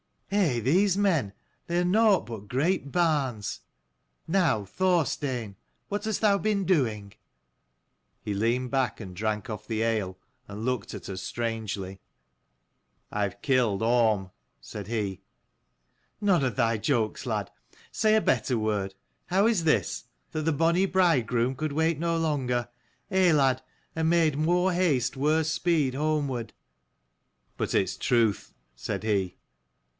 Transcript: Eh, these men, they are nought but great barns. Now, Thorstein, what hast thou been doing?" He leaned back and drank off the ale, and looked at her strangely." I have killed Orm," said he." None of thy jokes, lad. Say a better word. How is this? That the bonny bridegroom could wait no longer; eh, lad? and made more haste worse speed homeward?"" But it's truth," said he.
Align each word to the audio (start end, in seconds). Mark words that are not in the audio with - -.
Eh, 0.31 0.61
these 0.61 0.97
men, 0.97 1.33
they 1.67 1.77
are 1.77 1.83
nought 1.85 2.25
but 2.25 2.47
great 2.47 2.91
barns. 2.91 3.59
Now, 4.27 4.63
Thorstein, 4.63 5.57
what 5.89 6.05
hast 6.05 6.21
thou 6.21 6.37
been 6.37 6.63
doing?" 6.63 7.13
He 8.25 8.33
leaned 8.33 8.71
back 8.71 8.99
and 9.01 9.13
drank 9.15 9.47
off 9.49 9.67
the 9.67 9.83
ale, 9.83 10.17
and 10.47 10.63
looked 10.65 10.93
at 10.93 11.07
her 11.07 11.17
strangely." 11.17 11.99
I 13.11 13.23
have 13.23 13.41
killed 13.43 13.83
Orm," 13.83 14.31
said 14.59 14.87
he." 14.87 15.21
None 16.21 16.45
of 16.45 16.55
thy 16.55 16.77
jokes, 16.77 17.25
lad. 17.25 17.51
Say 17.91 18.15
a 18.15 18.21
better 18.21 18.57
word. 18.57 18.95
How 19.27 19.45
is 19.45 19.65
this? 19.65 20.05
That 20.31 20.43
the 20.43 20.53
bonny 20.53 20.85
bridegroom 20.87 21.55
could 21.55 21.73
wait 21.73 21.99
no 21.99 22.17
longer; 22.17 22.69
eh, 23.11 23.33
lad? 23.33 23.61
and 23.95 24.09
made 24.09 24.37
more 24.37 24.71
haste 24.71 25.15
worse 25.17 25.51
speed 25.51 25.93
homeward?"" 25.93 26.53
But 27.57 27.75
it's 27.75 27.97
truth," 27.97 28.53
said 28.75 29.03
he. 29.03 29.35